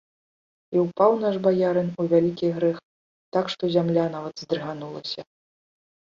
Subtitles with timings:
[0.77, 2.77] І ўпаў наш баярын у вялікі грэх,
[3.39, 5.21] так што зямля нават здрыганулася.